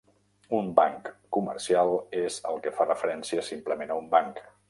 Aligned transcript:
Un 0.59 0.69
banc 0.79 1.09
comercial 1.37 1.93
és 2.23 2.39
el 2.53 2.59
que 2.65 2.75
fa 2.79 2.89
referència 2.89 3.47
simplement 3.51 3.93
a 3.97 4.01
un 4.05 4.09
banc. 4.19 4.43